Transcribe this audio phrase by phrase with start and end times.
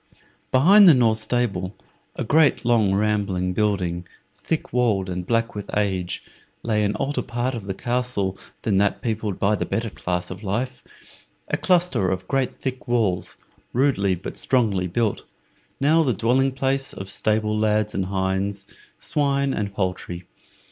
[0.51, 1.75] Behind the north stable,
[2.15, 6.23] a great, long, rambling building, thick walled, and black with age,
[6.63, 10.41] lay an older part of the castle than that peopled by the better class of
[10.43, 10.83] life
[11.49, 13.37] a cluster of great thick walls,
[13.73, 15.25] rudely but strongly built,
[15.79, 18.65] now the dwelling place of stable lads and hinds,
[18.97, 20.25] swine and poultry.